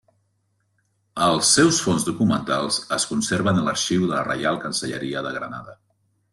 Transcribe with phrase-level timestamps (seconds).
[1.25, 5.81] Els seus fons documentals es conserven a l'Arxiu de la Reial Cancelleria de Granada.